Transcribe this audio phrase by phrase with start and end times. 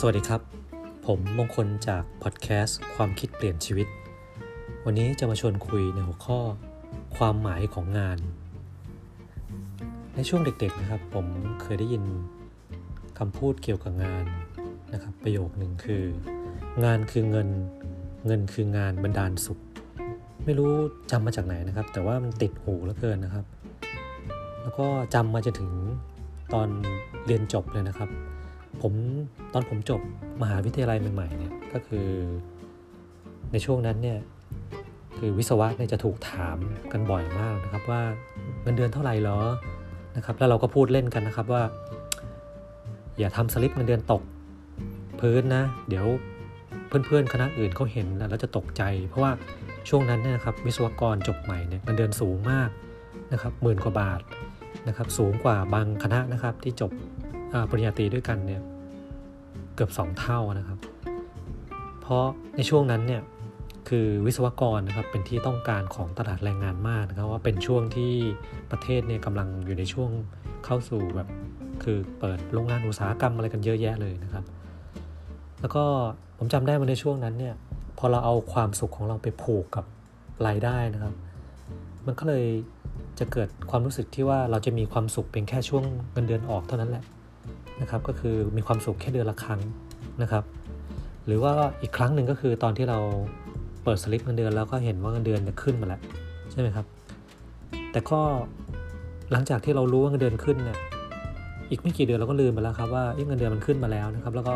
[0.00, 0.42] สวัสดีครับ
[1.06, 3.88] ผมมงคลจากพอดแคสต์ความคิดเปลี่ยนชีวิต
[4.84, 6.40] วันนี้จะมาชวนคุยในหัวข้อ
[7.16, 8.18] ความหมายของงาน
[10.14, 11.26] ในช่วงเด็กๆนะครับ ผม
[11.62, 12.04] เคยได้ยิน
[13.18, 14.24] คำพูดเกี่ยวกับงาน
[14.92, 16.04] นะครับ ประโยคหนึ่งคือ
[16.84, 17.48] งานคือเงิน
[18.26, 19.58] เงินคืองานบรรดาลสุข
[20.44, 20.72] ไม่รู้
[21.10, 23.44] จำมาจากไหนนะครับ แต่ว่ามันติดหูเหลือเกินนะครับ
[24.62, 25.70] แล้วก็จำมาจะถึง
[26.52, 26.68] ตอน
[27.26, 28.10] เรียนจบเลยนะครับ
[28.82, 28.92] ผม
[29.52, 30.00] ตอนผมจบ
[30.42, 32.06] มหาวิทยาลัยใหม่ๆเนี่ยก็คือ
[33.52, 34.18] ในช่วงนั้นเนี่ย
[35.18, 36.58] คือวิศวะเนี่ยจะถูกถาม
[36.92, 38.02] กันบ่อยมากนะครับว่า
[38.62, 39.38] เงินเดือนเท่าไหร่เหรอ
[40.16, 41.62] นะครับแล้วเราก็พูดเล่นกันนะครับว่า
[43.18, 44.22] อย่าทำสลิปเงินเดือนตก
[45.20, 46.06] พื้นนะ เดี๋ยว
[46.88, 49.32] เพื่อนๆคณะอื่นเขาเห็นแล้วจะตกใจ เพราะว่า
[49.88, 52.70] ช่วงนั้นเนี่ยนะครับวิศวกรจบใหม่เนี่ยเงินเดือนสูงมาก
[53.32, 54.20] นะครับหมื่นกว่าบาท
[54.88, 56.92] นะครับสูงกว่าบางคณะนะครับที่จบ
[57.70, 58.62] ปริญญาตรีด้วยกันเนี่ย
[59.74, 60.78] เกือบ 2 เท่านะครับ
[62.00, 62.24] เพราะ
[62.56, 63.22] ในช่วงนั้นเนี่ย
[63.88, 68.12] คือวิศวกรนะครับเป็นที่ต้องการของตลาดแรงงานมากนะครับว่าเป็นช่วงที่
[68.70, 70.10] ประเทศเนี่ยกำลังอยู่ในช่วง
[70.64, 71.28] เข้าสู่แบบ
[71.82, 74.44] คือเปิดโรงงานอุตสาหกรรมอะไรกันเยอะแยะเลยนะครับ
[75.60, 75.84] แล้วก็
[76.38, 77.54] ผมจำได้มาในช่วงนั้นเนี่ย
[77.98, 79.84] พอเราเอาความสุขของเราไปผูกกับ
[80.46, 81.14] รายได้นะครับ
[82.06, 82.44] มันก็เลย
[83.18, 87.04] จะเกิดความรู้สึกที่ว่าเราจะมีความสุขเพียงแค่ช่วงเงินเดือนออกเท่านั้นแหละ
[87.82, 89.60] นะครับก็คือมีความสุขแค่เดือนละครั้ง
[90.22, 90.44] นะครับ
[91.26, 91.52] หรือว่า
[91.82, 92.98] อีกครั้งหนึ่งก็คือตอนที่เรา
[93.84, 96.00] เปิดสลิปเงินเดือนแล้วก็เห็นว่าเงินเดือนขึ้นมาแล้ว
[96.52, 96.86] ใช่ไหมครับ
[97.92, 98.20] แต่ก็
[99.32, 100.78] หลังจากที่เรารู้ว่าเงินเดือนขึ้นเนี่ย
[101.70, 104.54] อีกไม่กี่เดือนเราก็ลืมไปแล้วครับว่าเงินเดือนมันขึ้นมาแล้วนะครับ แล้วก็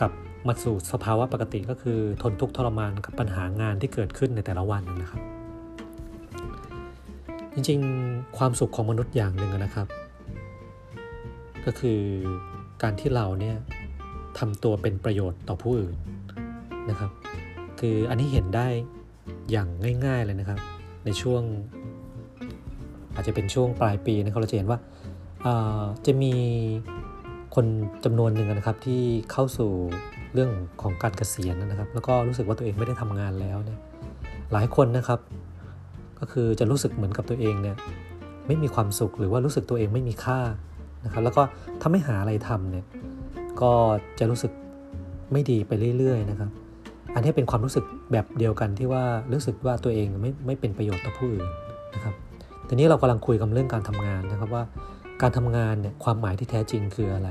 [0.00, 0.12] กลับ
[0.48, 5.22] มาสู่สภาวะปกติก็คือทนทุกข์ทรมานกับปัญหางานที่เกิดขึ้นในแต่ละวันนะครับ
[7.54, 9.86] จริงๆ ความสุขของมนุษย์อย่างหนึ่งนะครับ
[11.66, 12.00] ก็คือ
[12.82, 13.56] การที่เราเนี่ย
[14.38, 15.96] ทำตัวเป็นประโยชน์ต่อผู้อื่น
[16.90, 17.10] นะครับ
[17.80, 18.66] คืออันนี้เห็นได้
[19.50, 19.68] อย่าง
[20.06, 20.58] ง่าย ๆเลยนะครับ
[21.04, 21.42] ในช่วง
[23.14, 24.78] อาจจะเป็นช่วงปลายปีนะครับเราจะเห็นว่า
[26.06, 26.34] จะมี
[27.54, 27.66] คน
[28.04, 29.02] จำนวนหนึ่งนะครับที่
[29.32, 29.70] เข้าสู่
[30.32, 30.50] เรื่อง
[30.82, 33.78] ของการเกษียณนะครับ แล้วก็รู้สึกว่าตัวเองไม่ได้ทำงานแล้วเนี่ย
[34.52, 35.20] หลายคนนะครับ
[36.20, 37.76] ก็คือจะรู้สึกเหมือนกับตัวเองเนี่ย
[38.46, 40.40] ไม่มีความสุขหรือว่ารู้สึกตัวเองไม่มีค่า
[41.04, 41.42] นะครับแล้วก็
[41.80, 42.84] ถ้าไม่หาอะไรทำเนี่ย
[43.60, 43.72] ก็
[44.18, 44.52] จะรู้สึก
[45.32, 46.50] ไม่ดีไปเรื่อยๆนะครับ
[47.14, 51.46] อันนี้เป็นความรู้สึกแบบเดียวกันที่ว่ารู้สึกว่าตัวเองไม่ไม่เป็นประโยชน์ต่อผู้อื่น
[51.94, 52.14] นะครับ
[52.68, 54.64] ทีนี้เรากำลังคุยกันเรื่องการทำงานนะครับว่า
[55.22, 57.28] การทำงานเนี่ยความหมายที่แท้จริงคืออะไร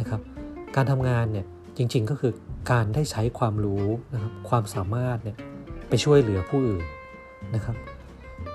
[0.00, 0.20] นะครับ
[0.76, 1.46] การทำงานเนี่ย
[1.76, 2.32] จริงๆก็คือ
[2.70, 3.84] การได้ใช้ความรู้
[4.14, 5.36] นะครับความสามารถเนี่ย
[5.88, 6.84] ไปช่วยเหลือผู้อื่น
[7.54, 7.76] นะครับ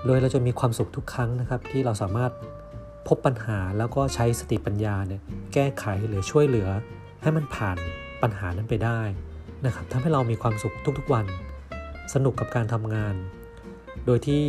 [0.06, 2.32] โดยเราจะมีความสุขทุกครั้งนะครับที่เราสามารถ
[3.08, 5.22] พบปัญหาแล้วก็ใช้สติปัญญาเนี่ย
[5.54, 6.70] แก้ไขหรือช่วยเหลือ
[7.22, 7.78] ให้มันผ่าน
[8.22, 9.02] ปัญหานั้นไปได้
[9.66, 11.26] นะครับทำให้เรามีความสุขทุกๆวัน
[12.14, 13.16] สนุกกับการทำงาน
[14.06, 14.44] โดยที่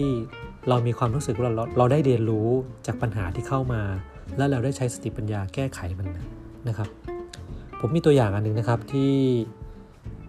[0.69, 2.49] เรามีความรู้สึกว่าเราเราได้เรียนรู้
[2.87, 3.83] จากปัญหาที่เข้ามา
[4.37, 6.09] และเราได้ใช้สติปัญญาแก้ไขมัน
[6.69, 6.88] นะครับ
[7.81, 9.12] ผมมีตัวอย่างอันหนึ่งนะครับที่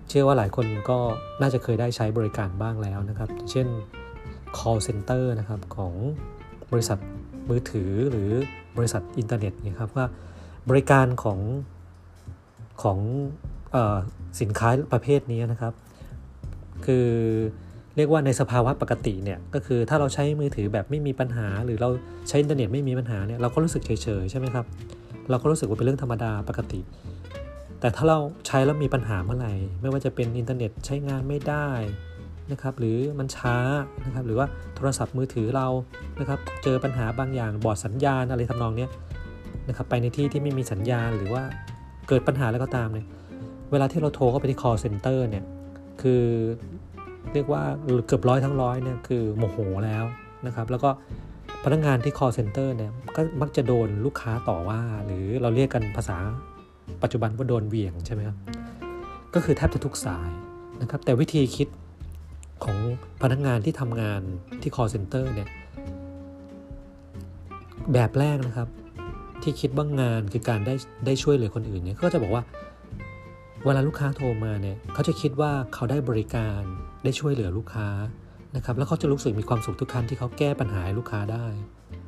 [0.09, 0.97] เชื่อว่าหลายคนก็
[1.41, 3.67] น่าจะเคยได้ใช้บริการบ้างแล้วนะครับ เช่น
[4.57, 5.93] call center นะครับของ
[6.71, 6.99] บริษัท
[7.49, 8.29] มือถือหรือ
[8.77, 10.05] บริษัทอินเทอร์เน็ตนะครับว่า
[10.69, 11.39] บริการของ
[12.83, 12.97] ของ
[13.75, 13.77] อ
[14.41, 15.73] สินค้าประเภทนี้นะครับ
[16.85, 17.07] คือ
[17.95, 21.89] เรียกว่าในสภาวะปกติเนี่ยก็คือถ้าเราใช้มือถือแบบไม่มีปัญหา หรือเรา
[22.29, 23.91] ใช้อินเทอร์เน็ตไม่มีปัญหาเนี่ยเราก็รู้สึกเฉ
[24.21, 24.65] ยๆใช่ไหมครับ
[25.29, 26.81] เราก็รู้สึกว่าเป็นเรื่องธรรมดาปกติ
[27.79, 31.67] แต่ถ้าเราใช้แล้วมีปัญหาเมื่อไหร่ไม่ว่าจะเป็นอินเทอร์เน็ตใช้งานไม่ได้
[32.51, 33.55] นะครับหรือมันช้า
[34.05, 35.67] นะครับหรือว่าโทรศัพท์มือถือเรา
[36.19, 38.87] นะครับเจอปัญหาบางอย่างบอดสัญญาณอะไรทำนองนี้
[39.67, 41.43] นะครับไปในที่ที่ไม่มีสัญญาณหรือว่า
[42.07, 43.07] เกิดปัญหาแล้วก็ตามเนี่ย
[43.71, 45.45] เวลาที่เราโทรเข้าไปที่ call center เนี่ย
[46.01, 46.23] คือ
[47.33, 47.61] เรียกว่า
[48.07, 50.03] เกือบร้อยทั้งร้อยเนี่ยคือโมโหแล้ว
[50.47, 50.89] นะครับแล้วก็
[51.63, 56.17] พนักงงานที่ call center เนี่ยก็มักจะโดนลูกค้าต่อว่า หรือเราเรียกกันภาษา
[57.03, 58.37] ปัจจุบันว่าโดนเวียงใช่ไหมครับ
[59.33, 60.29] ก็คือแทบจะทุกสาย
[60.81, 61.67] นะครับแต่วิธีคิด
[62.63, 62.77] ของ
[63.21, 64.21] พนักงานที่ทำงาน
[64.61, 65.49] ที่ call center เนี่ย
[67.93, 68.67] แบบแรกนะครับ
[69.43, 70.75] ที่คิดว่างงานคือการได้
[71.05, 72.43] ได้ช่วยเหลือคนอื่นเนี่ยก็จะบอกว่า
[73.65, 76.61] เวลาลูกค้าโทรมาเนี่ยเขาจะคิดว่าเขาได้บริการ
[77.03, 77.87] ได้ช่วยเหลือลูกค้า
[78.55, 81.45] นะครับแล้วเขาจะรู้สึกมีความสุขทุกครั้งที่เขาแก้ปัญหาให้ลูกค้าได้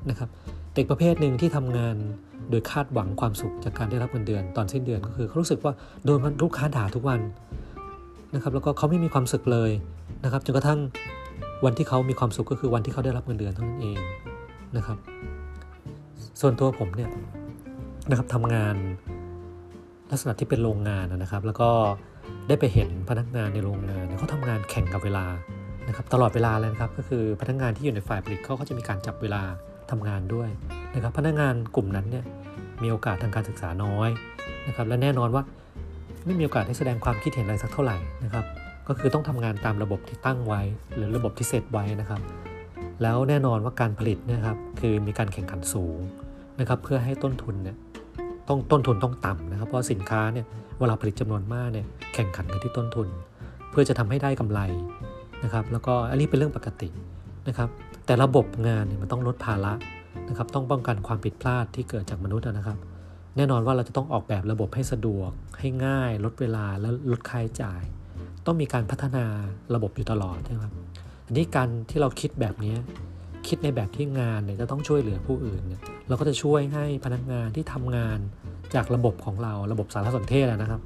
[0.09, 0.29] นะครับ
[0.73, 1.95] เด็กประเภทหนึ่งที่ทำงาน
[2.50, 5.73] โดยคาดหวังความสุขจากการได้รับเงินเดือนตอนสิ้นเดือนก็คือเขารู้สึกว่า
[6.05, 7.21] โดนลูกค้าด่าทุกวัน
[8.33, 9.71] นะครับแล้วก็เขาไม่มีความสุขเลย
[10.24, 10.80] นะครับจนกระทั่ง
[11.66, 13.98] วันที่เขามีความสุขก็คือวันที่เขาได้รับเงินเดือนเท่านั้นเอง
[14.78, 14.98] นะครับ
[16.42, 17.10] ส่วนตัวผมเนี่ย
[18.10, 18.75] นะครับทำงาน
[20.12, 21.70] ลักษณะที่เป็นโรงงานนะครับ แล้วก็
[22.48, 25.25] ได้ไปเห็นพนักงานในโรงงานเขาทำงานแข่งกับเวลา
[25.88, 29.42] นะครับ ตลอดเวลาเลยนะครับ ก็คือพนักงานที่อยู่ในฝ่ายผลิตเขาก็จะมีการจับเวลา
[29.92, 30.50] ทำงานด้วย
[30.96, 32.25] นะครับ พนักงานกลุ่มนั้นเนี่ย
[32.84, 34.10] มีโอกาสทางการศึกษาน้อย
[34.68, 35.44] นะครับ และแน่นอนว่า
[36.25, 38.46] ไม่มีโอกาสได้แสดงความคิดเห็นอะไรสักเท่าไหร่นะครับ
[38.88, 40.62] ก็คือต้องทำงานตามระบบที่ตั้งไว้
[40.95, 42.21] หรือระบบที่เซตไว้นะครับ
[43.01, 46.00] แล้วแน่นอนว่าการผลิตนะครับคือมีการแข่งขันสูง
[46.59, 47.77] นะครับ เพื่อให้ต้นทุนเนี่ย
[48.47, 50.45] ต้องต้นทุนต้องต่ำนะครับ เพราะสินค้าเนี่ย
[50.80, 53.07] เวลาผลิตจำนวนมากเนี่ยแข่งขันกันที่ต้นทุน
[53.69, 54.59] เพื่อจะทำให้ได้กำไร
[55.44, 56.89] นะครับ แล้วก็อันนี้เป็นเรื่องปกติ
[57.47, 57.69] นะครับ
[58.06, 59.74] แต่ระบบงานเนี่ยมันต้องลดภาระ
[60.29, 62.77] นะครับ ต้องป้องกันความผิดพลาดที่เกิดจากมนุษย์นะครับ
[63.38, 67.83] แน่นอนว่าเราจะต้องออกแบบระบบให้สะดวกให้ง่าย ลดเวลาและลดค่าใช้จ่าย
[68.45, 69.25] ต้องมีการพัฒนา
[69.75, 70.74] ระบบอยู่ตลอดนะครับ
[71.25, 72.75] อันนี้การที่เราคิดแบบนี้
[73.48, 78.19] คิดในแบบที่งานเนี่ยจะต้องช่วยเหลือผู้อื่นเนี่ยเราก็จะช่วยให้พนักงานที่ทำงาน
[78.75, 80.81] จากระบบของเราระบบสารสนเทศนะครับ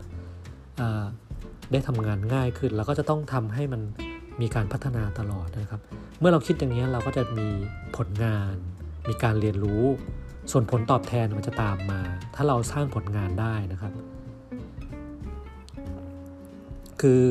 [1.72, 3.82] ได้ทำงานง่ายขึ้น แล้วก็จะต้องทำให้มัน
[4.42, 5.82] มีการพัฒนาตลอดนะครับ
[6.20, 7.48] เมื่อเราคิดอย่างนี้เราก็จะมี
[7.98, 8.56] ผลงาน
[9.10, 9.84] มีการเรียนรู้
[10.52, 12.02] ส่วนผลตอบแทนมันจะตามมา
[12.36, 13.92] ถ้าเราสร้างผลงานได้นะครับ
[17.02, 17.24] คือ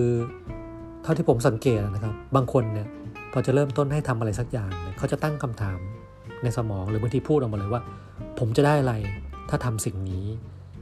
[1.02, 2.88] เท่าที่ผมสังเกตนะครับ บางคนเนี่ย
[3.32, 5.78] พอจะเริ่มต้นให้ทำอะไรสักอย่างเนี่ยเขาจะตั้งคำถาม
[6.42, 7.82] ในสมองหรือบางทีพูดออกมาเลยว่า
[8.38, 8.94] ผมจะได้อะไร
[9.48, 10.26] ถ้าทำสิ่งนี้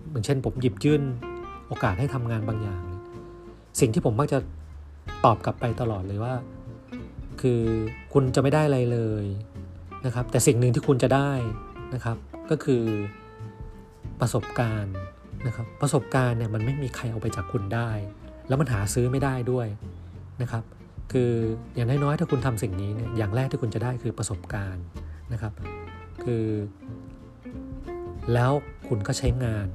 [0.08, 1.02] เหมือนเช่น ผมหยิบยื่น
[1.68, 2.82] โอกาสให้ทำงานบางอย่าง
[3.80, 4.38] สิ่งที่ผมมักจะ
[5.24, 6.34] ตอบกลับไปตลอดเลยว่า
[7.40, 7.60] คือ
[8.12, 9.24] คุณจะไม่ได้อะไรเลย
[10.06, 11.30] นะครับ แต่สิ่งหนึ่งที่คุณจะได้
[11.94, 12.16] นะครับ
[12.50, 12.82] ก็คือ
[14.20, 14.96] ประสบการณ์
[15.46, 17.90] นะครับ ประสบการณ์เนี่ยมันไม่มีใครเอาไปจากคุณได้
[18.48, 19.66] แล้วมันหาซื้อไม่ได้ด้วย
[20.42, 20.64] นะครับ
[21.12, 21.30] คือ
[21.74, 24.84] อย่างน้อยๆถ้าคุณทำสิ่งนี้เนี่ยอย่างแรกที่คุณจะได้คือประสบการณ์
[25.32, 25.52] นะครับ
[26.24, 26.44] คือ
[28.34, 28.52] แล้ว
[28.88, 29.68] คุณก็ใช้งาน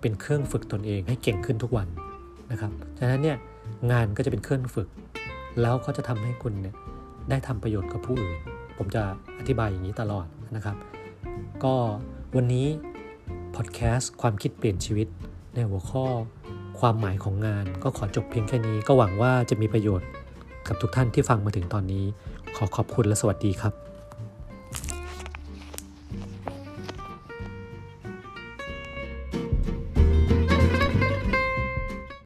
[0.00, 1.88] เป็นเครื่องฝึกตนเองให้เก่งขึ้นทุกวัน
[2.52, 3.36] นะครับฉะนั้นเนี่ย
[3.92, 4.88] งานก็จะเป็นเครื่องฝึก
[5.62, 6.74] แล้วก็จะทำให้คุณเนี่ย
[7.30, 8.36] ได้ทำประโยชน์กับผู้อื่น
[8.78, 9.02] ผมจะ
[9.38, 10.26] อธิบายอย่างนี้ตลอด
[10.56, 10.76] นะครับ
[11.64, 11.74] ก็
[12.36, 12.66] วันนี้
[13.56, 15.08] พอดแคสต์ความคิดเปลี่ยนชีวิต
[15.54, 16.04] ในหัวข้อ
[16.80, 20.08] ความหมายของงานก็ขอจบเพียงแค่นี้ก็หวังว่าจะมีประโยชน์
[20.68, 22.04] กับทุกท่านที่ฟังมาถึงตอนนี้
[22.56, 23.95] ขอขอบคุณและสวัสดีครับ